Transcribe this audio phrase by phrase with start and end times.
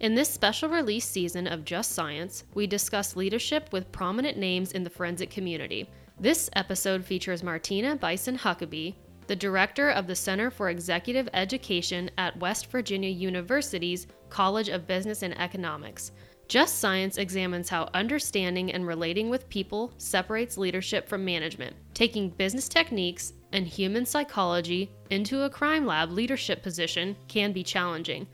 [0.00, 4.82] In this special release season of Just Science, we discuss leadership with prominent names in
[4.82, 5.90] the forensic community.
[6.18, 8.94] This episode features Martina Bison Huckaby,
[9.26, 15.22] the director of the Center for Executive Education at West Virginia University's College of Business
[15.22, 16.12] and Economics.
[16.48, 22.70] Just Science examines how understanding and relating with people separates leadership from management, taking business
[22.70, 28.26] techniques and human psychology into a crime lab leadership position can be challenging.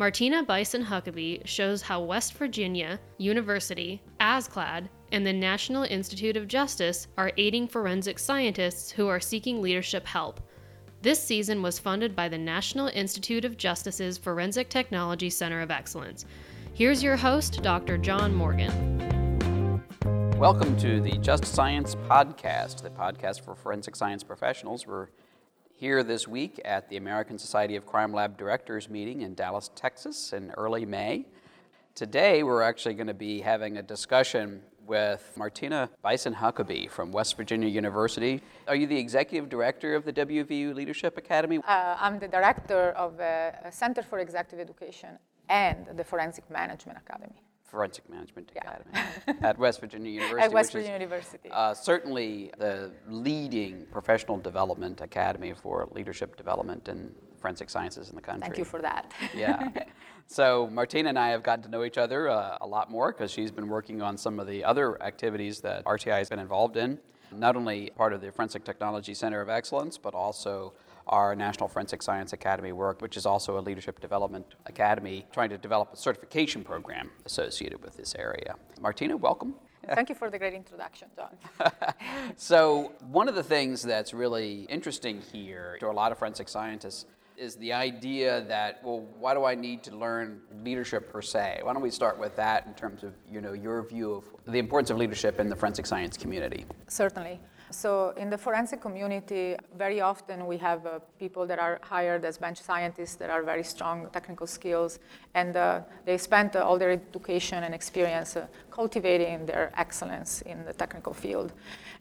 [0.00, 7.06] Martina Bison Huckaby shows how West Virginia University, ASCLD, and the National Institute of Justice
[7.18, 10.40] are aiding forensic scientists who are seeking leadership help.
[11.02, 16.24] This season was funded by the National Institute of Justice's Forensic Technology Center of Excellence.
[16.72, 17.98] Here's your host, Dr.
[17.98, 18.72] John Morgan.
[20.38, 24.86] Welcome to the Just Science Podcast, the podcast for forensic science professionals.
[24.86, 25.08] We're
[25.80, 30.34] here this week at the American Society of Crime Lab Directors meeting in Dallas, Texas
[30.34, 31.24] in early May.
[31.94, 37.34] Today, we're actually going to be having a discussion with Martina Bison Huckaby from West
[37.34, 38.42] Virginia University.
[38.68, 41.60] Are you the executive director of the WVU Leadership Academy?
[41.66, 46.98] Uh, I'm the director of uh, a Center for Executive Education and the Forensic Management
[46.98, 47.40] Academy
[47.70, 48.76] Forensic Management Yeah.
[49.26, 50.42] Academy at West Virginia University.
[50.42, 51.48] at West which is, Virginia University.
[51.50, 58.20] Uh, certainly the leading professional development academy for leadership development in forensic sciences in the
[58.22, 58.42] country.
[58.42, 59.12] Thank you for that.
[59.34, 59.68] yeah.
[60.26, 63.32] So Martina and I have gotten to know each other uh, a lot more because
[63.32, 67.00] she's been working on some of the other activities that RTI has been involved in.
[67.32, 70.72] Not only part of the Forensic Technology Center of Excellence, but also
[71.10, 75.58] our National Forensic Science Academy work, which is also a leadership development academy, trying to
[75.58, 78.54] develop a certification program associated with this area.
[78.80, 79.54] Martina, welcome.
[79.94, 81.36] Thank you for the great introduction, John.
[82.36, 87.06] So, one of the things that's really interesting here to a lot of forensic scientists
[87.36, 91.60] is the idea that, well, why do I need to learn leadership per se?
[91.62, 94.58] Why don't we start with that in terms of, you know, your view of the
[94.58, 96.66] importance of leadership in the forensic science community?
[96.86, 97.40] Certainly.
[97.70, 102.36] So, in the forensic community, very often we have uh, people that are hired as
[102.36, 104.98] bench scientists that are very strong technical skills,
[105.34, 110.64] and uh, they spend uh, all their education and experience uh, cultivating their excellence in
[110.64, 111.52] the technical field.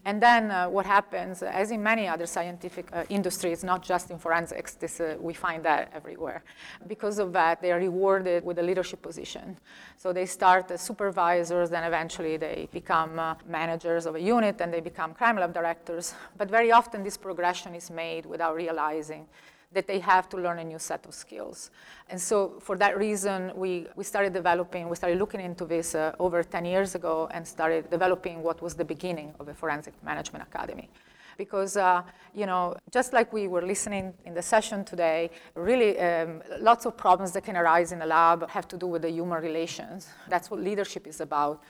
[0.06, 4.18] And then uh, what happens, as in many other scientific uh, industries, not just in
[4.18, 6.41] forensics, this, uh, we find that everywhere.
[6.88, 9.57] Because of that, they are rewarded with a leadership position.
[9.97, 14.74] So they start as supervisors, then eventually they become uh, managers of a unit, and
[14.74, 16.14] they become crime lab directors.
[16.38, 19.28] But very often this progression is made without realizing
[19.72, 21.70] that they have to learn a new set of skills.
[22.09, 26.16] And so, for that reason, we, we started developing, we started looking into this uh,
[26.19, 30.44] over 10 years ago and started developing what was the beginning of a Forensic Management
[30.52, 30.90] Academy.
[31.38, 32.02] Because, uh,
[32.34, 36.98] you know, just like we were listening in the session today, really um, lots of
[36.98, 40.09] problems that can arise in a lab have to do with the human relations.
[40.28, 41.62] That's what leadership is about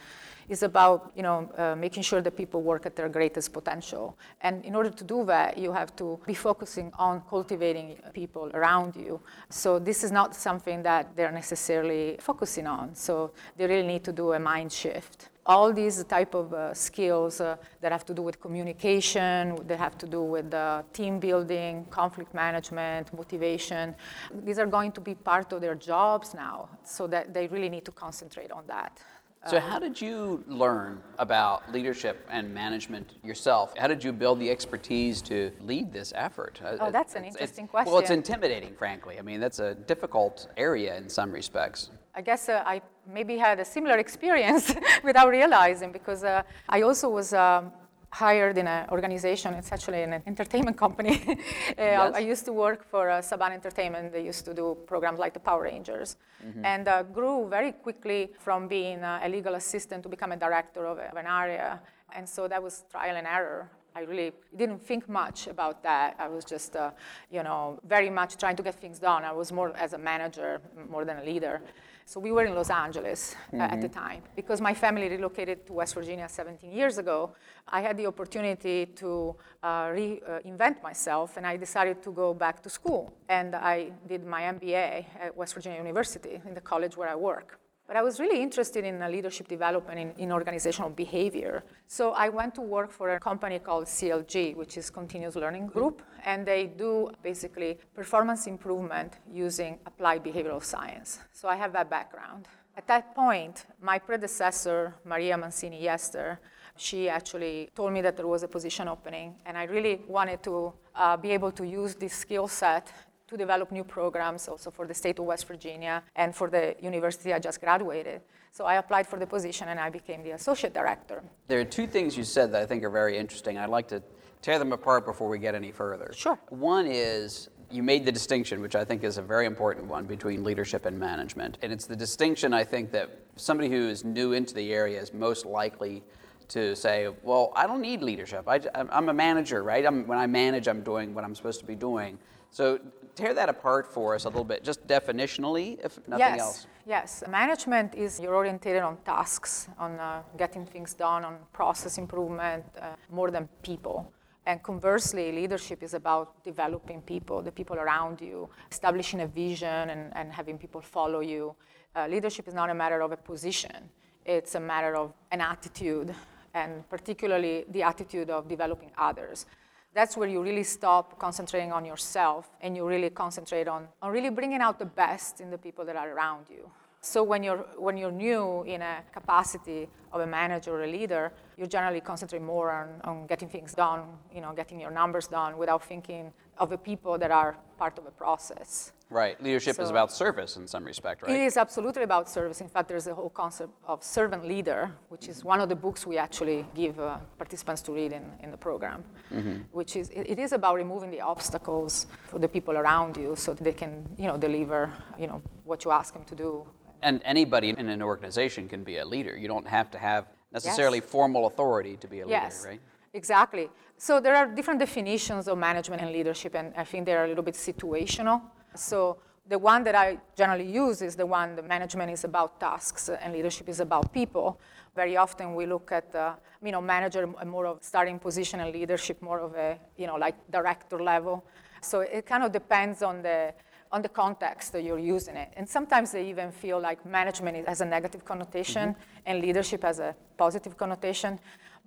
[0.50, 4.18] is about you know uh, making sure that people work at their greatest potential.
[4.42, 8.96] And in order to do that you have to be focusing on cultivating people around
[8.96, 9.22] you.
[9.50, 12.96] So this is not something that they're necessarily focusing on.
[12.96, 15.30] So they really need to do a mind shift.
[15.46, 19.98] All these type of uh, skills uh, that have to do with communication, that have
[19.98, 23.96] to do with uh, team building, conflict management, motivation,
[24.44, 27.86] these are going to be part of their jobs now, so that they really need
[27.86, 29.00] to concentrate on that.
[29.48, 33.74] So, how did you learn about leadership and management yourself?
[33.78, 36.60] How did you build the expertise to lead this effort?
[36.64, 39.18] Uh, Oh, that's an it's- interesting it's- Well, it's intimidating, frankly.
[39.18, 41.90] I mean, that's a difficult area in some respects.
[42.14, 47.08] I guess uh, I maybe had a similar experience without realizing because uh, I also
[47.10, 47.72] was um,
[48.12, 51.22] hired in an organization, it's actually an entertainment company.
[51.28, 51.36] uh,
[51.78, 52.14] Yes.
[52.16, 54.12] I used to work for uh, Saban Entertainment.
[54.12, 56.18] They used to do programs like the Power Rangers
[56.64, 60.86] and uh, grew very quickly from being uh, a legal assistant to become a director
[60.88, 61.80] of, of an area.
[62.16, 63.70] And so that was trial and error.
[64.00, 66.16] I really didn't think much about that.
[66.18, 66.92] I was just, uh,
[67.30, 69.26] you know, very much trying to get things done.
[69.26, 71.62] I was more as a manager more than a leader.
[72.06, 74.22] So we were in Los Angeles uh, at the time.
[74.38, 77.32] Because my family relocated to West Virginia 17 years ago,
[77.68, 82.70] I had the opportunity to uh, reinvent myself, and I decided to go back to
[82.70, 83.14] school.
[83.28, 87.60] And I did my MBA at West Virginia University, in the college where I work.
[87.90, 91.64] But I was really interested in leadership development in, in, organizational behavior.
[91.88, 96.04] So I went to work for a company called CLG, which is Continuous Learning Group,
[96.24, 101.18] and they do basically performance improvement using applied behavioral science.
[101.34, 102.48] So I have that background.
[102.78, 106.40] At that point, my predecessor, Maria Mancini Yester,
[106.76, 110.74] she actually told me that there was a position opening, and I really wanted to
[110.94, 112.94] uh, be able to use this skill set
[113.30, 117.32] to develop new programs also for the state of West Virginia and for the university
[117.32, 118.22] I just graduated.
[118.52, 121.24] So I applied for the position and I became the associate director.
[121.48, 123.58] There are two things you said that I think are very interesting.
[123.58, 124.02] I'd like to
[124.42, 126.12] tear them apart before we get any further.
[126.16, 126.40] Sure.
[126.50, 130.44] One is you made the distinction, which I think is a very important one, between
[130.44, 131.60] leadership and management.
[131.62, 135.14] And it's the distinction I think that somebody who is new into the area is
[135.14, 136.02] most likely
[136.48, 138.48] to say, well, I don't need leadership.
[138.48, 139.86] I, am a manager, right?
[139.86, 142.18] I'm, when I manage, I'm doing what I'm supposed to be doing.
[142.52, 142.80] So
[143.16, 146.68] tear that apart for us a little bit, just definitionally, if nothing yes, else.
[146.86, 152.66] Yes, management is you're oriented on tasks, on uh, getting things done, on process improvement,
[152.82, 154.12] uh, more than people.
[154.46, 160.12] And conversely, leadership is about developing people, the people around you, establishing a vision and,
[160.16, 161.54] and having people follow you.
[161.96, 163.90] Uh, leadership is not a matter of a position,
[164.26, 166.16] it's a matter of an attitude,
[166.54, 169.46] and particularly the attitude of developing others
[169.94, 174.30] that's where you really stop concentrating on yourself and you really concentrate on, on really
[174.30, 176.70] bringing out the best in the people that are around you.
[177.02, 181.32] So when you're, when you're new in a capacity of a manager or a leader,
[181.58, 184.04] you generally concentrate more on, on getting things done,
[184.34, 188.04] you know, getting your numbers done without thinking of the people that are part of
[188.04, 188.92] the process.
[189.10, 189.42] Right.
[189.42, 191.32] Leadership so is about service in some respect, right?
[191.32, 192.62] It is absolutely about service.
[192.62, 196.06] In fact, there's a whole concept of servant leader, which is one of the books
[196.06, 199.04] we actually give uh, participants to read in, in the program,
[199.34, 199.58] mm-hmm.
[199.72, 203.54] which is it, it is about removing the obstacles for the people around you so
[203.54, 206.68] that they can, you know, deliver, you know, what you ask them to do.
[207.02, 209.36] And anybody in an organization can be a leader.
[209.36, 211.10] You don't have to have necessarily yes.
[211.10, 212.64] formal authority to be a leader, yes.
[212.64, 212.82] right?
[213.14, 213.70] Exactly.
[213.98, 217.44] So there are different definitions of management and leadership, and I think they're a little
[217.44, 218.42] bit situational.
[218.76, 219.18] So
[219.48, 223.34] the one that I generally use is the one the management is about tasks and
[223.34, 224.60] leadership is about people.
[224.96, 226.34] Very often we look at the
[226.64, 230.36] you know manager more of starting position and leadership more of a you know like
[230.52, 231.44] director level.
[231.82, 233.54] So it kind of depends on the
[233.92, 235.52] on the context that you're using it.
[235.56, 239.26] And sometimes they even feel like management has a negative connotation mm-hmm.
[239.26, 241.40] and leadership has a positive connotation.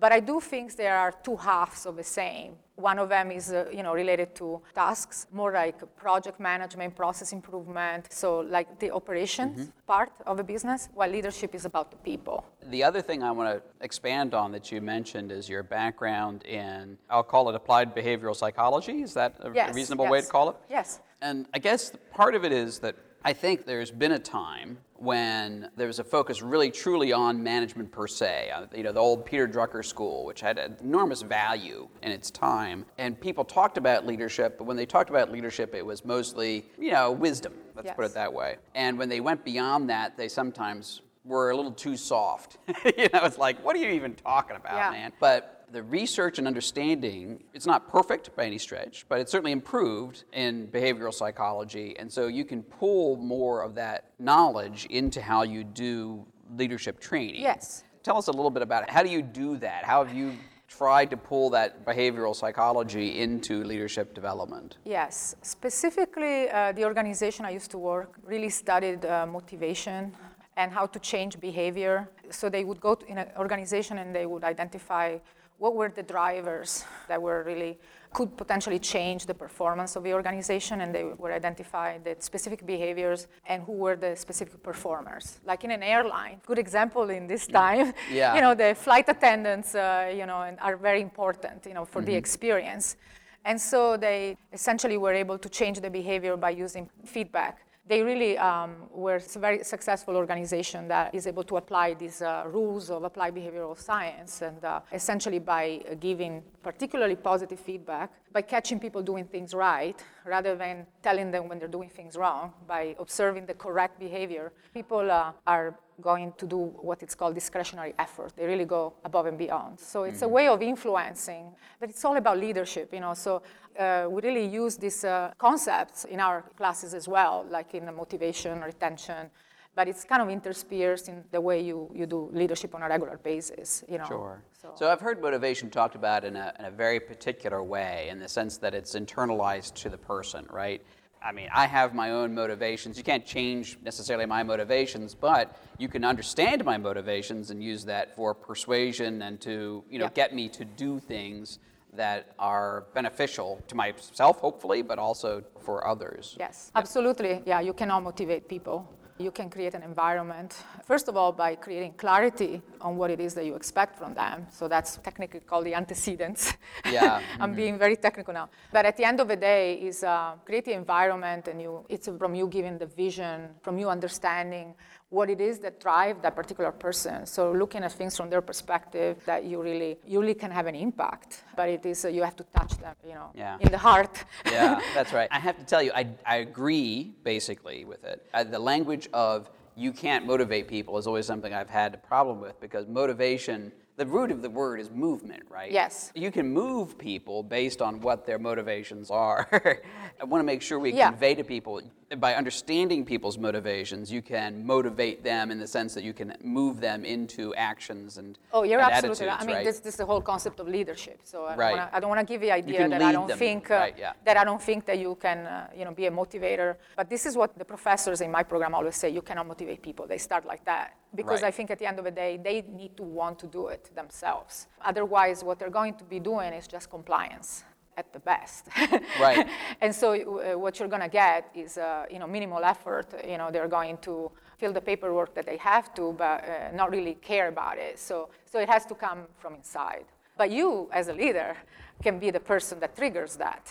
[0.02, 2.56] But I do think there are two halves of the same.
[2.74, 7.32] One of them is uh, you know, related to tasks, more like project management, process
[7.32, 9.86] improvement, so like the operations mm-hmm.
[9.86, 12.44] part of a business, while leadership is about the people.
[12.66, 16.98] The other thing I want to expand on that you mentioned is your background in,
[17.08, 19.02] I'll call it applied behavioral psychology.
[19.02, 20.12] Is that a yes, reasonable yes.
[20.12, 20.56] way to call it?
[20.68, 20.98] Yes.
[21.20, 25.68] And I guess part of it is that I think there's been a time when
[25.76, 28.50] there was a focus really truly on management per se.
[28.54, 32.86] Uh, you know, the old Peter Drucker school, which had enormous value in its time.
[32.98, 36.92] And people talked about leadership, but when they talked about leadership, it was mostly, you
[36.92, 37.96] know, wisdom, let's yes.
[37.96, 38.56] put it that way.
[38.76, 42.58] And when they went beyond that, they sometimes were a little too soft.
[42.84, 44.90] you know, it's like, what are you even talking about, yeah.
[44.90, 45.12] man?
[45.18, 50.24] But the research and understanding, it's not perfect by any stretch, but it's certainly improved
[50.32, 51.96] in behavioral psychology.
[51.98, 56.26] And so you can pull more of that knowledge into how you do
[56.56, 57.40] leadership training.
[57.40, 57.84] Yes.
[58.02, 58.90] Tell us a little bit about it.
[58.90, 59.84] How do you do that?
[59.84, 60.34] How have you
[60.68, 64.76] tried to pull that behavioral psychology into leadership development?
[64.84, 65.36] Yes.
[65.42, 70.12] Specifically, uh, the organization I used to work really studied uh, motivation
[70.56, 72.08] and how to change behavior.
[72.30, 75.18] So they would go to, in an organization and they would identify
[75.62, 77.78] what were the drivers that were really
[78.12, 83.28] could potentially change the performance of the organization and they were identified the specific behaviors
[83.46, 87.92] and who were the specific performers like in an airline good example in this time
[88.12, 88.34] yeah.
[88.34, 92.10] you know the flight attendants uh, you know are very important you know for mm-hmm.
[92.10, 92.96] the experience
[93.44, 97.54] and so they essentially were able to change the behavior by using feedback
[97.86, 102.44] they really um, were a very successful organization that is able to apply these uh,
[102.46, 108.78] rules of applied behavioral science and uh, essentially by giving particularly positive feedback by catching
[108.78, 113.46] people doing things right rather than telling them when they're doing things wrong by observing
[113.46, 114.52] the correct behavior.
[114.72, 118.32] People uh, are going to do what it's called discretionary effort.
[118.36, 119.78] They really go above and beyond.
[119.78, 120.24] So it's mm-hmm.
[120.24, 121.46] a way of influencing,
[121.78, 123.14] but it's all about leadership, you know.
[123.14, 123.42] So
[123.78, 127.92] uh, we really use these uh, concepts in our classes as well, like in the
[127.92, 129.30] motivation, retention,
[129.74, 133.18] but it's kind of interspersed in the way you, you do leadership on a regular
[133.18, 134.06] basis, you know.
[134.06, 134.42] Sure.
[134.60, 138.18] So, so I've heard motivation talked about in a, in a very particular way, in
[138.18, 140.82] the sense that it's internalized to the person, right?
[141.24, 142.96] I mean, I have my own motivations.
[142.98, 148.14] You can't change necessarily my motivations, but you can understand my motivations and use that
[148.16, 150.10] for persuasion and to, you know, Yeah.
[150.14, 151.58] get me to do things
[151.94, 156.36] that are beneficial to myself, hopefully, but also for others.
[156.38, 157.42] Yes, absolutely.
[157.44, 158.88] Yeah, you cannot motivate people.
[159.18, 163.34] You can create an environment, first of all, by creating clarity on what it is
[163.34, 164.46] that you expect from them.
[164.50, 166.54] So that's technically called the antecedents.
[166.90, 168.48] Yeah, I'm being very technical now.
[168.72, 172.08] But at the end of the day, is uh, create the environment, and you, it's
[172.18, 174.74] from you giving the vision, from you understanding
[175.12, 177.26] what it is that drive that particular person.
[177.26, 180.74] So looking at things from their perspective, that you really, you really can have an
[180.74, 181.44] impact.
[181.54, 183.58] But it is uh, you have to touch them, you know, Yeah.
[183.60, 184.24] in the heart.
[184.50, 185.28] yeah, that's right.
[185.38, 188.26] I have to tell you, I, I agree basically with it.
[188.32, 192.40] Uh, the language of you can't motivate people is always something I've had a problem
[192.40, 195.70] with because motivation, the root of the word is movement, right?
[195.70, 196.10] Yes.
[196.14, 199.46] You can move people based on what their motivations are.
[200.20, 201.10] I want to make sure we Yeah.
[201.10, 201.82] convey to people,
[202.18, 206.80] by understanding people's motivations, you can motivate them in the sense that you can move
[206.80, 209.40] them into actions and, Oh, you're and absolutely right.
[209.40, 209.64] I mean, right?
[209.64, 211.20] this, this is the whole concept of leadership.
[211.24, 211.68] So I Right.
[211.70, 213.74] don't wanna, I don't want to give the idea that I don't them, think uh,
[213.74, 214.12] right, yeah.
[214.24, 216.76] that I don't think that you can, uh, you know, be a motivator.
[216.96, 220.06] But this is what the professors in my program always say: you cannot motivate people.
[220.06, 221.42] They start like that because.
[221.42, 223.90] I think at the end of the day, they need to want to do it
[223.96, 224.68] themselves.
[224.84, 227.64] Otherwise, what they're going to be doing is just compliance
[227.96, 228.68] at the best.
[229.20, 229.46] Right.
[229.80, 233.06] and so uh, what you're going to get is, uh, you know, minimal effort.
[233.26, 236.90] You know, they're going to fill the paperwork that they have to, but uh, not
[236.90, 237.98] really care about it.
[237.98, 240.04] So, so it has to come from inside.
[240.36, 241.56] But you, as a leader,
[242.02, 243.70] can be the person that triggers that.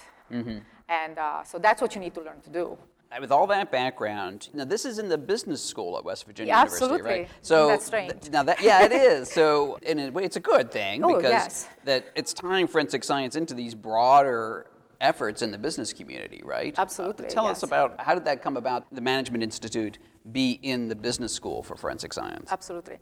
[0.90, 2.78] And uh, so that's what you need to learn to do.
[3.12, 6.54] Uh, With all that background, now this is in the business school at West Virginia
[6.54, 7.12] Yeah, University, absolutely.
[7.12, 7.30] right?
[7.42, 8.12] So That's strange.
[8.22, 9.30] th- now that yeah, it is.
[9.32, 11.68] So in a way, it's a good thing Oh, because yes.
[11.86, 14.68] that it's tying forensic science into these broader
[15.02, 16.78] efforts in the business community, right?
[16.78, 18.86] Uh, Absolutely, tell us about how did that come about?
[18.94, 19.98] The Management Institute
[20.32, 22.52] be in the business school for forensic science.
[22.52, 23.00] Absolutely.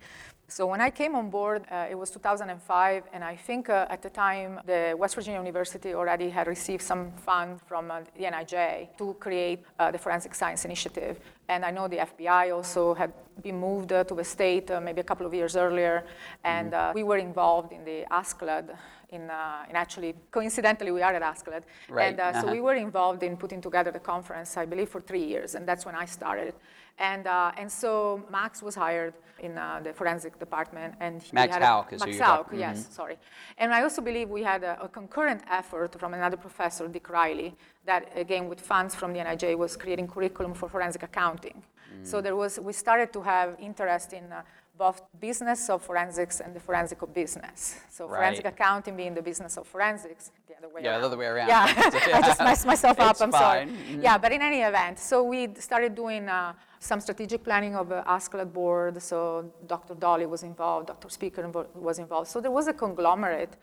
[0.49, 4.01] So when I came on board, uh, it was 2005, and I think uh, at
[4.01, 8.97] the time the West Virginia University already had received some funds from uh, the NIJ
[8.97, 11.19] to create uh, the Forensic Science Initiative.
[11.49, 13.13] And I know the FBI also had
[13.43, 16.03] been moved uh, to the state uh, maybe a couple of years earlier,
[16.43, 18.75] and uh, we were involved in the ASCLD.
[19.11, 21.61] In, uh, in actually, coincidentally, we are at ASCLD.
[21.89, 22.51] Right, And uh, so uh-huh.
[22.51, 25.85] we were involved in putting together the conference, I believe, for three years, and that's
[25.85, 26.55] when I started.
[26.99, 31.53] And, uh, and so Max was hired in uh, the forensic department, and he Max
[31.53, 33.17] had a- Houck is who Max Houck, talking- yes, sorry.
[33.57, 37.55] And I also believe we had a, a concurrent effort from another professor, Dick Riley,
[37.85, 41.63] that again with funds from the NIJ was creating curriculum for forensic accounting.
[41.63, 42.05] Mm.
[42.05, 44.41] So there was, we started to have interest in uh,
[44.77, 47.75] both business of forensics and the forensic of business.
[47.89, 51.01] So forensic accounting being the business of forensics, the other way Yeah, around.
[51.01, 51.47] the other way around.
[51.47, 53.11] Yeah, I just messed myself up.
[53.11, 53.65] It's I'm sorry.
[53.67, 53.77] fine.
[53.99, 54.03] Mhm.
[54.03, 58.01] Yeah, but in any event, so we started doing uh, some strategic planning of the
[58.07, 59.01] ASCLD board.
[59.01, 59.95] So Dr.
[59.95, 61.09] Dolly was involved, Dr.
[61.09, 62.29] Speaker was involved.
[62.29, 63.57] So there was a conglomerate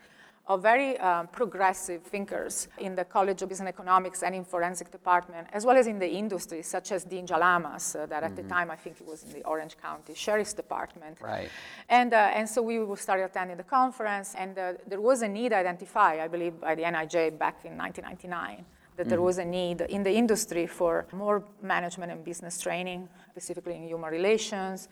[0.47, 5.47] of very um, progressive thinkers in the College of Business Economics and in forensic department,
[5.51, 8.71] as well as in the industry, such as Dean Gialamas, uh, that at the time
[8.71, 11.17] I think he was in the Orange County Sheriff's Department.
[11.19, 11.49] Right.
[11.89, 15.51] And, uh, and so we started attending the conference, and uh, there was a need
[15.51, 18.65] identified, I believe, by the NIJ back in 1999,
[18.97, 23.75] that there was a need in the industry for more management and business training, specifically
[23.75, 24.89] in human relations.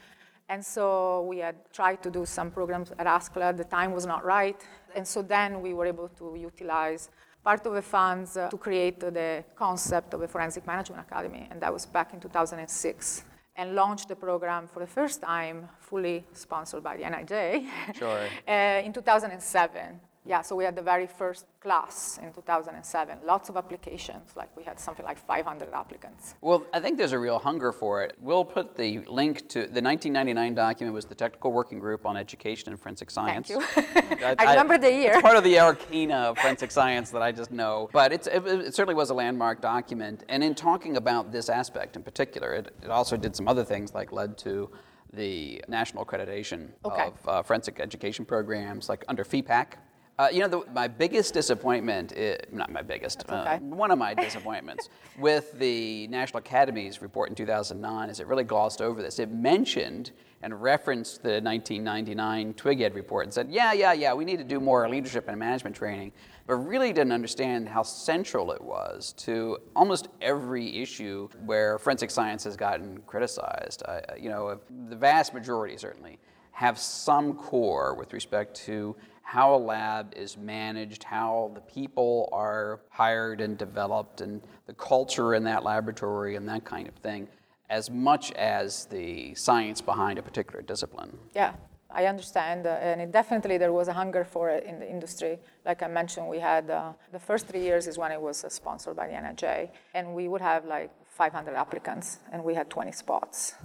[0.47, 3.57] And so we had tried to do some programs at ASCLD.
[3.57, 4.61] The time was not right.
[4.95, 7.09] And so then we were able to utilize
[7.43, 11.61] part of the funds uh, to create the concept of a Forensic Management Academy, and
[11.61, 13.23] that was back in 2006
[13.57, 18.19] and launched the program for the first time, fully sponsored by the NIJ, Sure.
[18.47, 19.99] uh, in 2007.
[20.27, 23.19] Yeah, so we had the very first class in 2007.
[23.23, 26.33] Lots of applications, like we had something like 500 applicants.
[26.41, 28.17] Well, I think there's a real hunger for it.
[28.19, 32.69] We'll put the link to the 1999 document was the Technical Working Group on Education
[32.71, 33.49] and Forensic Science.
[33.49, 34.35] Thank you.
[34.39, 35.13] I remember the year.
[35.13, 37.89] It's part of the arcana of forensic science that I just know.
[37.93, 40.23] But it's, it, it certainly was a landmark document.
[40.27, 43.93] And in talking about this aspect in particular, it, it also did some other things
[43.93, 44.71] like led to
[45.13, 47.07] the national accreditation Okay.
[47.07, 49.73] of uh, forensic education programs, like under FEPAC.
[50.17, 53.57] Uh, you know, the, my biggest disappointment, i not my biggest, uh, okay.
[53.65, 58.81] one of my disappointments with the National Academy's report in 2009 is it really glossed
[58.81, 59.19] over this.
[59.19, 64.37] It mentioned and referenced the 1999 TWGED report and said, yeah, yeah, yeah, we need
[64.37, 66.13] to do more leadership and management training,
[66.47, 72.43] but really didn't understand how central it was to almost every issue where forensic science
[72.45, 73.83] has gotten criticized.
[74.17, 76.19] You know, the vast majority certainly
[76.51, 78.95] have some core with respect to
[79.25, 85.33] how a lab is managed, how the people are hired and developed, and the culture
[85.33, 87.27] in that laboratory and that kind of thing,
[87.71, 91.17] as much as the science behind a particular discipline.
[91.33, 91.53] Yeah,
[91.89, 95.39] I understand, uh, and it definitely there was a hunger for it in the industry.
[95.65, 98.49] Like I mentioned, we had uh, the first three years is when it was uh,
[98.49, 102.91] sponsored by the NIJ, and we would have like 500 applicants, and we had 20
[102.91, 103.55] spots.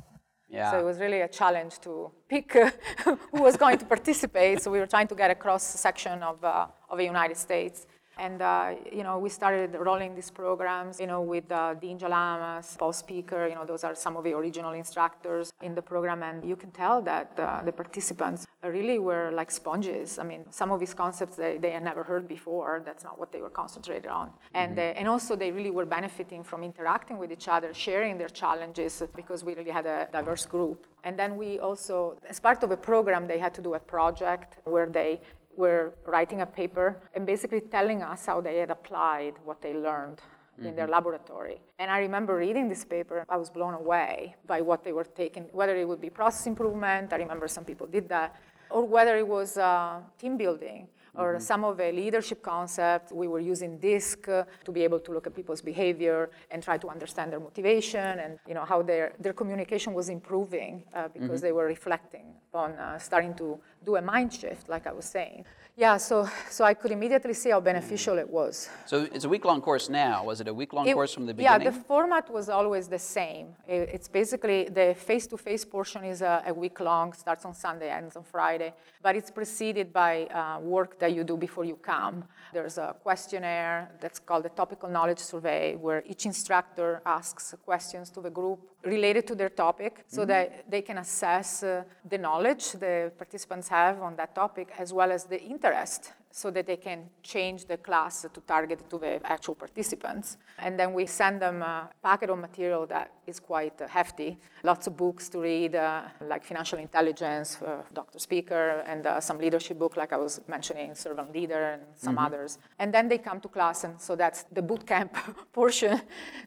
[0.51, 0.71] Yeah.
[0.71, 2.53] So it was really a challenge to pick
[3.05, 4.61] who was going to participate.
[4.63, 7.87] So we were trying to get a cross section of, uh, of the United States.
[8.21, 12.77] And uh, you know, we started rolling these programs, you know, with uh, Dean Gialamas,
[12.77, 13.49] Paul Speaker.
[13.49, 16.71] You know, those are some of the original instructors in the program, and you can
[16.71, 20.19] tell that uh, the participants really were like sponges.
[20.19, 22.83] I mean, some of these concepts they, they had never heard before.
[22.85, 24.63] That's not what they were concentrated on, mm-hmm.
[24.63, 28.29] and uh, and also they really were benefiting from interacting with each other, sharing their
[28.43, 30.87] challenges because we really had a diverse group.
[31.05, 34.59] And then we also, as part of a program, they had to do a project
[34.65, 35.21] where they
[35.57, 40.19] were writing a paper and basically telling us how they had applied what they learned
[40.19, 40.67] mm-hmm.
[40.67, 40.93] in their mm-hmm.
[40.93, 41.61] laboratory.
[41.79, 45.45] And I remember reading this paper, I was blown away by what they were taking,
[45.53, 48.37] whether it would be process improvement, I remember some people did that,
[48.71, 50.89] or whether it was uh, team building
[51.21, 51.51] or mm-hmm.
[51.51, 53.13] some of the leadership concepts.
[53.13, 56.77] We were using DISC uh, to be able to look at people's behavior and try
[56.79, 61.29] to understand their motivation and you know how their, their communication was improving uh, because
[61.29, 61.47] mm-hmm.
[61.47, 65.45] they were reflecting on uh, starting to do a mind shift, like I was saying.
[65.77, 68.69] Yeah, so, so I could immediately see how beneficial it was.
[68.87, 70.25] So it's a week long course now.
[70.25, 71.63] Was it a week long course from the beginning?
[71.63, 73.55] Yeah, the format was always the same.
[73.67, 77.55] It, it's basically the face to face portion is a, a, week long, starts on
[77.55, 81.77] Sunday, ends on Friday, but it's preceded by uh, work that you do before you
[81.77, 82.25] come.
[82.53, 88.21] There's a questionnaire that's called the Topical Knowledge Survey, where each instructor asks questions to
[88.21, 90.29] the group related to their topic so mm-hmm.
[90.29, 95.13] that they can assess uh, the knowledge the participants have on that topic as well
[95.13, 99.55] as the interest so that they can change the class to target to the actual
[99.55, 100.37] participants.
[100.59, 104.39] And then we send them a packet of material that is quite uh, hefty.
[104.63, 108.19] Lots of books to read, uh, like Financial Intelligence, uh, Dr.
[108.19, 112.27] Speaker, and uh, some leadership book, like I was mentioning, Servant Leader, and some mm-hmm.
[112.27, 112.59] others.
[112.79, 115.17] And then they come to class, and so that's the boot camp
[115.53, 116.01] portion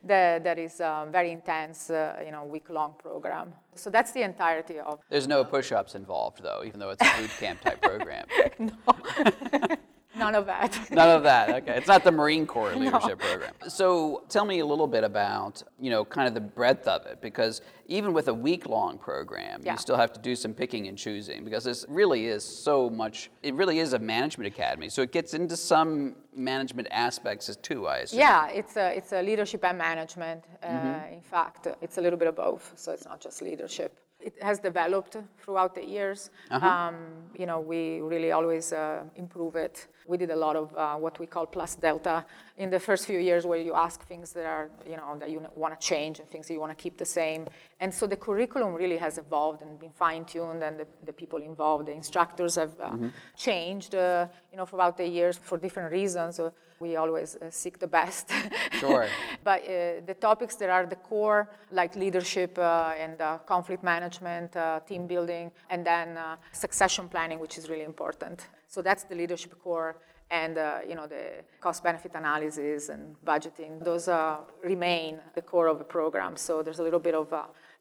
[0.04, 3.54] that, that is uh, very intense, uh, you know, week-long program.
[3.76, 5.00] So that's the entirety of.
[5.10, 8.26] There's no push-ups involved, though, even though it's a boot camp type program.
[8.60, 8.72] no.
[10.16, 10.78] None of that.
[10.92, 11.50] None of that.
[11.50, 13.28] Okay, it's not the Marine Corps leadership no.
[13.28, 13.54] program.
[13.68, 17.22] So tell me a little bit about you know kind of the breadth of it
[17.22, 19.74] because even with a week-long program, yeah.
[19.74, 23.30] you still have to do some picking and choosing because this really is so much.
[23.42, 27.88] It really is a management academy, so it gets into some management aspects as too.
[27.88, 28.20] I assume.
[28.20, 30.44] Yeah, it's a it's a leadership and management.
[30.62, 31.14] Uh, mm-hmm.
[31.14, 32.74] In fact, it's a little bit of both.
[32.76, 36.30] So it's not just leadership it has developed throughout the years.
[36.50, 36.68] Uh-huh.
[36.68, 36.96] Um,
[37.36, 39.88] you know, we really always uh, improve it.
[40.08, 42.26] We did a lot of uh, what we call plus delta
[42.58, 45.40] in the first few years, where you ask things that are, you know, that you
[45.56, 47.48] want to change and things that you want to keep the same.
[47.80, 51.88] And so the curriculum really has evolved and been fine-tuned, and the, the people involved,
[51.88, 53.08] the instructors have uh, mm-hmm.
[53.38, 56.40] changed, uh, you know, throughout the years for different reasons
[56.84, 58.26] we always uh, seek the best.
[58.84, 59.08] Sure.
[59.50, 59.70] but uh,
[60.10, 61.42] the topics that are the core,
[61.72, 67.40] like leadership uh, and uh, conflict management, uh, team building, and then uh, succession planning,
[67.44, 68.38] which is really important.
[68.68, 69.96] So that's the leadership core.
[70.32, 70.56] And
[70.90, 71.26] you know the
[71.66, 74.06] cost-benefit analysis and budgeting; those
[74.64, 76.32] remain the core of the program.
[76.38, 77.28] So there's a little bit of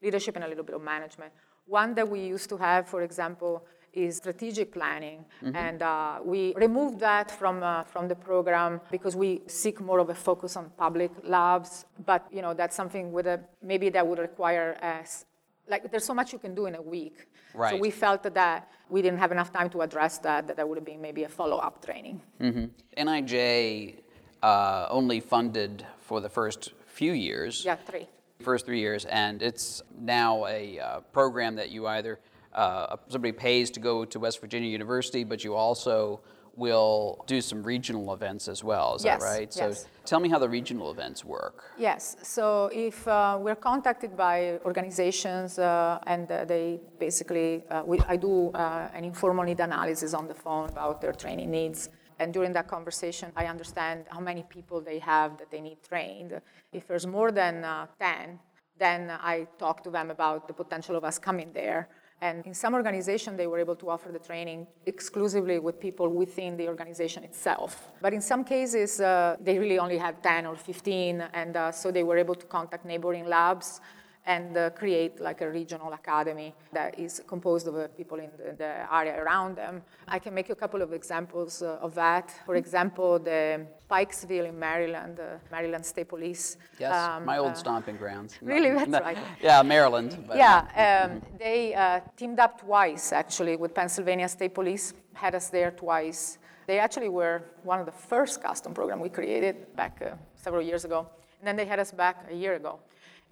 [0.05, 1.31] leadership and a little bit of management.
[1.65, 3.53] One that we used to have, for example,
[3.93, 5.25] is strategic planning.
[5.43, 5.55] Mm-hmm.
[5.55, 10.09] And uh, we removed that from, uh, from the program because we seek more of
[10.09, 11.85] a focus on public labs.
[12.05, 15.25] But, you know, that's something with a, maybe that would require us,
[15.67, 17.27] like there's so much you can do in a week.
[17.53, 17.71] Right.
[17.71, 20.77] So we felt that we didn't have enough time to address that, that that would
[20.77, 22.21] have been maybe a follow-up training.
[22.41, 23.07] Mm-hmm.
[23.07, 23.99] NIJ
[24.41, 27.63] uh, only funded for the first few years.
[27.63, 28.07] Yeah, three.
[28.41, 32.19] First three years, and it's now a uh, program that you either
[32.55, 36.21] uh, somebody pays to go to West Virginia University, but you also
[36.55, 38.95] will do some regional events as well.
[38.95, 39.55] Is yes, that right?
[39.55, 39.81] Yes.
[39.81, 41.63] So tell me how the regional events work.
[41.77, 42.15] Yes.
[42.21, 48.17] So if uh, we're contacted by organizations uh, and uh, they basically, uh, we, I
[48.17, 51.89] do uh, an informal need analysis on the phone about their training needs.
[52.19, 56.39] And during that conversation, I understand how many people they have that they need trained.
[56.71, 58.39] If there's more than uh, 10,
[58.77, 61.89] then I talk to them about the potential of us coming there
[62.23, 66.55] and in some organizations, they were able to offer the training exclusively with people within
[66.55, 67.91] the organization itself.
[68.01, 71.91] But in some cases, uh, they really only had 10 or 15, and uh, so
[71.91, 73.81] they were able to contact neighboring labs
[74.25, 78.55] and uh, create like a regional academy that is composed of uh, people in the,
[78.57, 79.81] the, area around them.
[80.07, 82.33] I can make you a couple of examples uh, of that.
[82.45, 86.57] For example, the Pikesville in Maryland, uh, Maryland State Police.
[86.79, 88.37] Yes, um, my old uh, stomping grounds.
[88.41, 89.17] Really, that's no, right.
[89.41, 90.17] Yeah, Maryland.
[90.35, 95.71] yeah, um, they uh, teamed up twice actually with Pennsylvania State Police, had us there
[95.71, 96.37] twice.
[96.65, 100.01] They actually were one of the first custom program we created back
[100.35, 101.07] several years ago.
[101.39, 102.79] And then they had us back a year ago.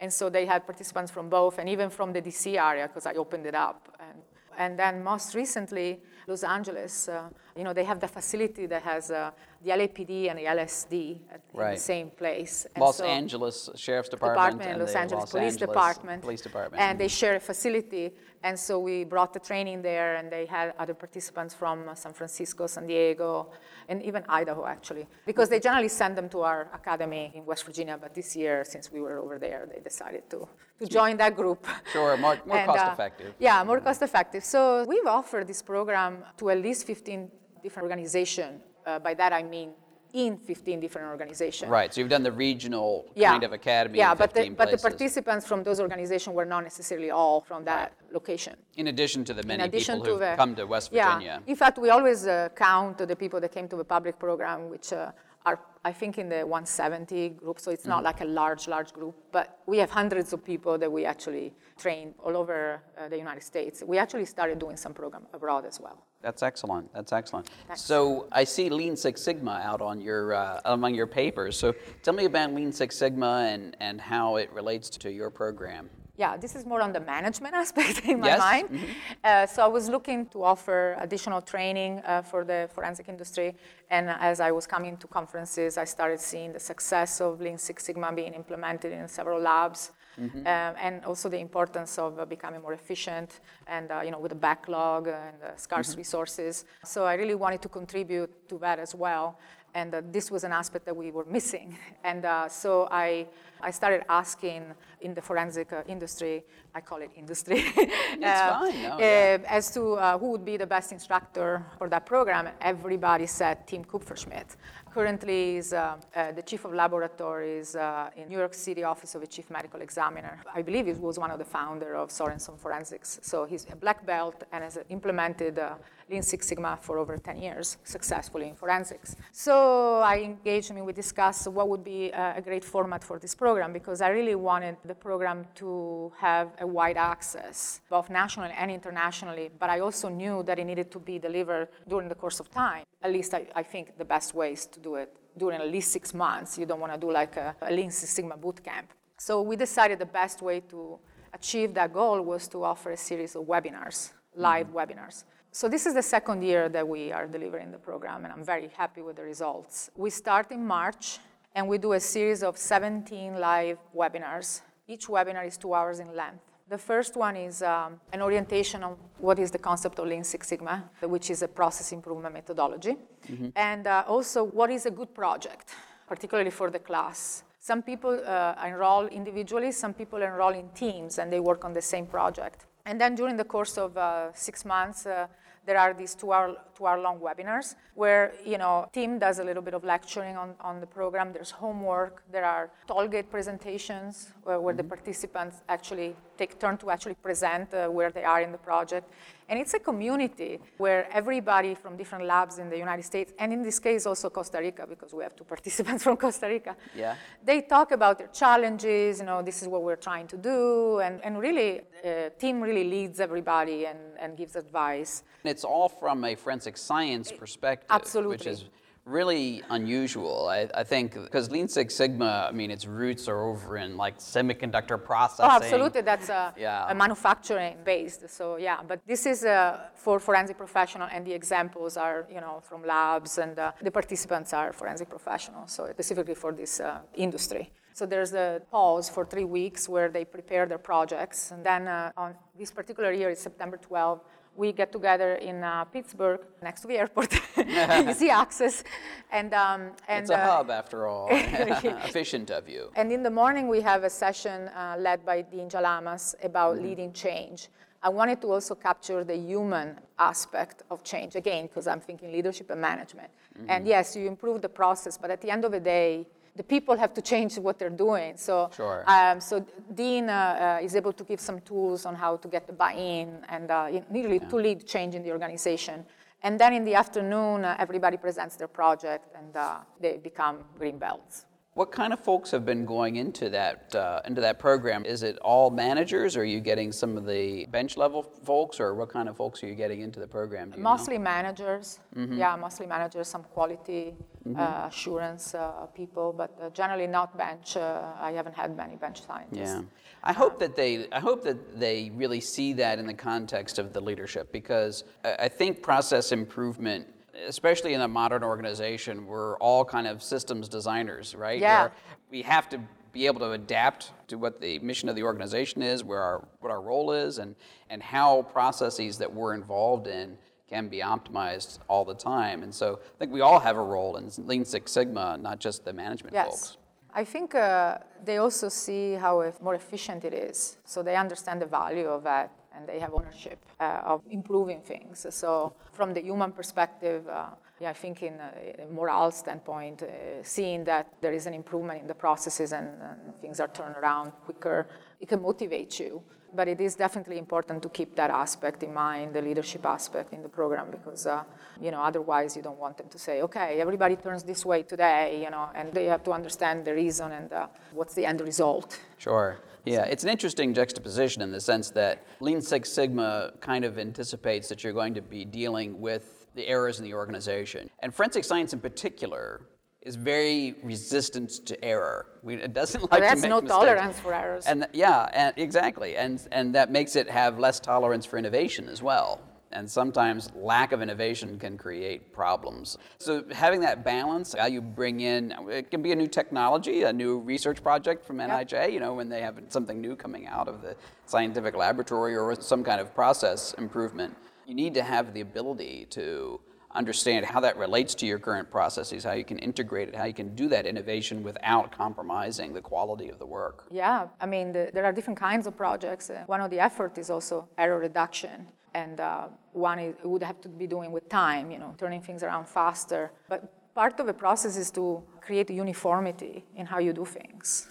[0.01, 3.13] And so they had participants from both, and even from the DC area, because I
[3.13, 3.95] opened it up.
[3.99, 4.21] And,
[4.57, 9.11] and then most recently, Los Angeles, uh, you know, they have the facility that has
[9.11, 9.31] uh,
[9.63, 11.75] the LAPD and the LSD at right.
[11.75, 12.65] the same place.
[12.75, 16.21] And Los so Angeles Sheriff's Department, Department and Los Angeles Los Police Angeles Department.
[16.23, 16.81] Police Department.
[16.81, 17.03] And mm-hmm.
[17.03, 18.11] they share a facility.
[18.43, 22.13] And so we brought the training there, and they had other participants from uh, San
[22.13, 23.51] Francisco, San Diego,
[23.87, 25.05] and even Idaho, actually.
[25.27, 28.91] Because they generally send them to our academy in West Virginia, but this year, since
[28.91, 30.47] we were over there, they decided to,
[30.79, 31.67] to join that group.
[31.93, 33.33] Sure, more, more and, cost uh, effective.
[33.37, 34.43] Yeah, more cost effective.
[34.43, 37.29] So we've offered this program to at least 15
[37.63, 38.59] different organization.
[38.85, 39.71] Uh, by that I mean
[40.13, 41.69] in 15 different organizations.
[41.69, 43.31] Right, so you've done the regional yeah.
[43.31, 47.11] kind of academy Yeah, but the, but the participants from those organizations were not necessarily
[47.11, 48.13] all from that right.
[48.13, 48.55] location.
[48.77, 51.41] In addition to the many people who come to West Virginia.
[51.45, 54.69] Yeah, in fact, we always uh, count the people that came to the public program,
[54.69, 55.11] which uh,
[55.45, 57.89] are, I think, in the 170 group, so it's mm-hmm.
[57.89, 61.53] not like a large, large group, but we have hundreds of people that we actually
[61.77, 63.83] train all over uh, the United States.
[63.85, 66.05] We actually started doing some program abroad as well.
[66.21, 66.93] That's excellent.
[66.93, 67.49] That's excellent.
[67.67, 67.81] Thanks.
[67.81, 71.57] So I see Lean Six Sigma out on your uh, among your papers.
[71.57, 75.89] So tell me about Lean Six Sigma and, and how it relates to your program.
[76.17, 78.39] Yeah, this is more on the management aspect in my yes.
[78.39, 78.69] mind.
[78.69, 78.85] Mm-hmm.
[79.23, 83.55] Uh, so I was looking to offer additional training uh, for the forensic industry,
[83.89, 87.85] and as I was coming to conferences, I started seeing the success of Lean Six
[87.85, 89.91] Sigma being implemented in several labs.
[90.19, 90.39] Mm-hmm.
[90.39, 94.31] Um, and also the importance of uh, becoming more efficient and uh, you know with
[94.31, 95.99] the backlog and uh, scarce mm-hmm.
[95.99, 96.65] resources.
[96.83, 99.39] So I really wanted to contribute to that as well
[99.73, 101.77] and this was an aspect that we were missing.
[102.03, 103.27] And uh, so I,
[103.63, 106.43] I started asking in the forensic uh, industry,
[106.73, 107.61] I call it industry,
[108.59, 108.81] fine.
[108.83, 109.37] No, yeah.
[109.47, 112.49] as to uh, who would be the best instructor for that program.
[112.61, 114.55] Everybody said Tim Kupferschmid.
[114.93, 117.75] Currently is uh, uh, the chief of laboratories
[118.17, 120.37] in New York City Office of the Chief Medical Examiner.
[120.53, 123.19] I believe he was one of the founder of Sorenson Forensics.
[123.21, 125.61] So he's a black belt and has implemented
[126.09, 129.15] Lean Six Sigma for over 10 years successfully in forensics.
[129.31, 133.33] So I engaged him and we discussed what would be a great format for this
[133.33, 138.71] program because I really wanted the program to have a wide access, both nationally and
[138.71, 142.49] internationally, but I also knew that it needed to be delivered during the course of
[142.49, 142.83] time.
[143.01, 145.91] At least I, I think the best way is to do it during at least
[145.91, 146.57] six months.
[146.57, 148.91] You don't want to do like a, a Lean Six Sigma boot camp.
[149.17, 150.99] So we decided the best way to
[151.33, 154.77] achieve that goal was to offer a series of webinars, live mm-hmm.
[154.77, 155.23] webinars.
[155.53, 158.69] So this is the second year that we are delivering the program, and I'm very
[158.77, 159.89] happy with the results.
[159.97, 161.19] We start in March,
[161.53, 164.61] and we do a series of 17 live webinars.
[164.87, 166.43] Each webinar is two hours in length.
[166.69, 170.47] The first one is um, an orientation on what is the concept of Lean Six
[170.47, 172.95] Sigma, which is a process improvement methodology,
[173.27, 173.49] mm-hmm.
[173.57, 175.75] and uh, also what is a good project,
[176.07, 177.43] particularly for the class.
[177.59, 181.81] Some people uh, enroll individually, some people enroll in teams, and they work on the
[181.81, 182.65] same project.
[182.85, 185.27] And then during the course of uh, six months, uh,
[185.65, 189.73] there are these two-hour two-hour long webinars where you know Tim does a little bit
[189.73, 191.33] of lecturing on, on the program.
[191.33, 192.23] There's homework.
[192.31, 194.77] There are tollgate presentations where, where mm-hmm.
[194.77, 199.05] the participants actually take turn to actually present uh, where they are in the project.
[199.49, 203.61] And it's a community where everybody from different labs in the United States, and in
[203.61, 207.15] this case also Costa Rica, because we have two participants from Costa Rica, yeah.
[207.43, 211.21] they talk about their challenges, you know, this is what we're trying to do, and,
[211.25, 215.23] and really, uh, Tim really leads everybody and, and gives advice.
[215.43, 218.35] It's all from a forensic science perspective, Absolutely.
[218.35, 218.65] which is
[219.05, 220.47] really unusual.
[220.47, 224.19] I, I think because Lean Six Sigma, I mean, its roots are over in like
[224.19, 225.45] semiconductor processing.
[225.45, 226.01] Oh, absolutely.
[226.01, 226.89] That's a, yeah.
[226.89, 228.29] a manufacturing based.
[228.29, 232.61] So yeah, but this is uh, for forensic professional, and the examples are you know
[232.61, 235.71] from labs, and uh, the participants are forensic professionals.
[235.71, 237.71] So specifically for this uh, industry.
[237.93, 242.11] So there's a pause for three weeks where they prepare their projects, and then uh,
[242.15, 244.21] on this particular year, it's September 12
[244.55, 248.83] we get together in uh, Pittsburgh, next to the airport, easy access.
[249.31, 251.27] And, um, and it's a uh, hub after all.
[251.31, 252.91] Efficient of you.
[252.95, 256.85] And in the morning, we have a session uh, led by Dean Gialamas about mm-hmm.
[256.85, 257.69] leading change.
[258.03, 262.69] I wanted to also capture the human aspect of change again, because I'm thinking leadership
[262.71, 263.29] and management.
[263.57, 263.69] Mm-hmm.
[263.69, 266.97] And yes, you improve the process, but at the end of the day, the people
[266.97, 268.37] have to change what they're doing.
[268.37, 269.03] So, Sure.
[269.07, 272.67] um, so Dean uh, uh, is able to give some tools on how to get
[272.67, 276.05] the buy-in and uh, really to lead change in the organization.
[276.43, 280.97] And then in the afternoon, uh, everybody presents their project and uh, they become green
[280.97, 281.45] belts.
[281.73, 285.05] What kind of folks have been going into that uh, into that program?
[285.05, 288.93] Is it all managers, or are you getting some of the bench level folks, or
[288.93, 290.71] what kind of folks are you getting into the program?
[290.71, 290.89] you know?
[290.89, 294.13] Mostly managers, yeah, mostly managers, some quality
[294.57, 297.77] uh, assurance uh, people, but uh, generally not bench.
[297.77, 299.75] Uh, I haven't had many bench scientists.
[299.75, 299.81] Yeah.
[300.25, 303.93] I hope that they I hope that they really see that in the context of
[303.93, 307.07] the leadership because I think process improvement
[307.47, 311.59] especially in a modern organization we're all kind of systems designers, right?
[311.59, 311.83] Yeah.
[311.83, 311.91] Where
[312.29, 312.79] we have to
[313.13, 316.71] be able to adapt to what the mission of the organization is, where our what
[316.71, 317.55] our role is and
[317.89, 320.37] and how processes that we're involved in
[320.69, 322.63] can be optimized all the time.
[322.63, 325.83] And so I think we all have a role in Lean Six Sigma, not just
[325.83, 326.47] the management Yes.
[326.47, 326.77] folks.
[327.13, 330.77] I think uh, they also see how more efficient it is.
[330.85, 335.25] So they understand the value of that and they have ownership uh, of improving things.
[335.29, 340.07] So, from the human perspective, uh, yeah, I think in a, morale standpoint, uh,
[340.43, 344.31] seeing that there is an improvement in the processes and, and things are turned around
[344.45, 344.87] quicker,
[345.19, 346.21] it can motivate you.
[346.53, 350.41] But it is definitely important to keep that aspect in mind, the leadership aspect in
[350.43, 351.43] the program, because uh,
[351.79, 355.41] you know otherwise you don't want them to say, okay, everybody turns this way today,
[355.43, 358.99] you know, and they have to understand the reason and uh, what's the end result.
[359.17, 359.57] Sure.
[359.85, 364.69] Yeah, it's an interesting juxtaposition in the sense that Lean Six Sigma kind of anticipates
[364.69, 367.89] that you're going to be dealing with the errors in the organization.
[367.99, 369.61] And forensic science in particular
[370.01, 372.25] is very resistant to error.
[372.41, 373.71] We, it doesn't like to There's make no mistakes.
[373.71, 374.65] tolerance for errors.
[374.65, 376.17] And th- yeah, and exactly.
[376.17, 379.41] And, and that makes it have less tolerance for innovation as well.
[379.73, 382.97] And sometimes lack of innovation can create problems.
[383.19, 387.13] So having that balance, how you bring in, it can be a new technology, a
[387.13, 390.81] new research project from NIJ, you know, when they have something new coming out of
[390.81, 394.35] the scientific laboratory or some kind of process improvement.
[394.65, 396.59] You need to have the ability to
[396.95, 400.33] understand how that relates to your current processes, how you can integrate it, how you
[400.33, 403.85] can do that innovation without compromising the quality of the work.
[403.89, 406.29] Yeah, I mean, the, there are different kinds of projects.
[406.29, 408.67] Uh, one of the effort is also error reduction.
[408.93, 412.43] And uh, one is, would have to be doing with time, you know, turning things
[412.43, 413.31] around faster.
[413.47, 417.87] But part of the process is to create uniformity in how you do things.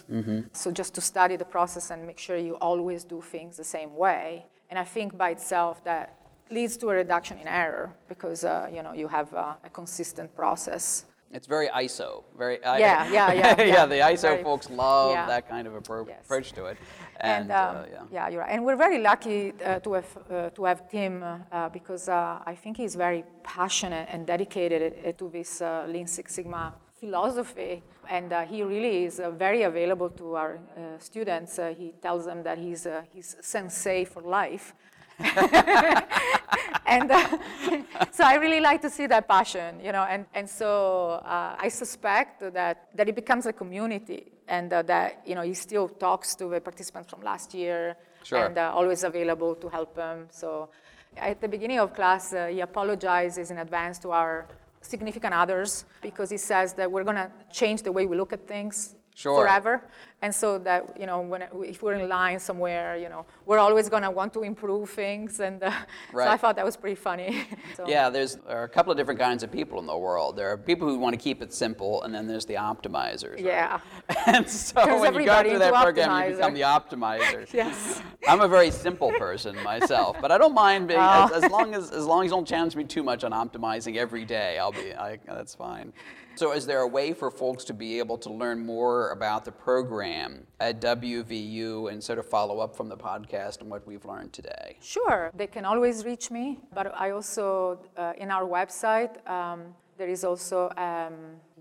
[0.53, 3.97] So just to study the process and make sure you always do things the same
[3.97, 4.47] way.
[4.69, 6.20] And I think by itself that
[6.51, 10.35] leads to a reduction in error because, uh, you know, you have uh, a consistent
[10.35, 11.05] process.
[11.33, 12.25] It's very ISO.
[12.37, 13.87] Very I- Yeah, yeah, yeah, yeah.
[13.87, 15.27] the ISO Very- folks love yeah.
[15.27, 16.25] that kind of appro- Yes.
[16.25, 16.77] approach to it.
[17.21, 18.03] And, And, um, uh, yeah.
[18.11, 18.51] yeah, you're right.
[18.51, 22.55] And we're very lucky uh, to have uh, to have Tim uh, because uh, I
[22.57, 28.33] think he's very passionate and dedicated uh, to this uh, Lean Six Sigma philosophy, and
[28.33, 31.59] uh, he really is uh, very available to our uh, students.
[31.59, 34.75] Uh, he tells them that he's uh, he's sensei for life.
[36.87, 37.39] and uh,
[38.13, 41.69] so I really like to see that passion, you know, and, and so uh, I
[41.69, 46.35] suspect that, that it becomes a community and uh, that, you know, he still talks
[46.37, 48.47] to the participants from last year Sure.
[48.47, 50.27] and uh, always available to help them.
[50.31, 50.69] So
[51.17, 54.47] at the beginning of class, uh, he apologizes in advance to our
[54.83, 58.47] significant others because he says that we're going to change the way we look at
[58.47, 59.43] things Sure.
[59.43, 59.83] forever.
[60.23, 63.89] And so that, you know, when, if we're in line somewhere, you know, we're always
[63.89, 65.41] going to want to improve things.
[65.41, 65.71] And uh,
[66.13, 67.47] so I thought that was pretty funny.
[67.77, 70.37] so, Yeah, there's there are a couple of different kinds of people in the world.
[70.37, 73.35] There are people who want to keep it simple, and then there's the optimizers.
[73.37, 73.45] right?
[73.45, 73.81] Yeah.
[74.27, 77.47] And so when you go through that program, you become the optimizer.
[77.55, 78.03] Yes.
[78.29, 81.31] I'm a very simple person myself, but I don't mind being Oh.
[81.35, 83.97] as, as long as as long as you don't challenge me too much on optimizing
[83.97, 84.59] every day.
[84.59, 85.93] I'll be I, that's fine.
[86.37, 89.53] So, is there a way for folks to be able to learn more about the
[89.53, 94.33] program at WVU and sort of follow up from the podcast and what we've learned
[94.33, 94.77] today?
[94.81, 100.09] Sure, they can always reach me, but I also, uh, in our website, um, there
[100.09, 101.13] is also a um,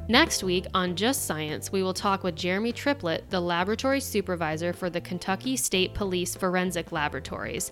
[0.07, 4.91] Next week on Just Science, we will talk with Jeremy Triplett, the laboratory supervisor for
[4.91, 7.71] the Kentucky State Police Forensic Laboratories.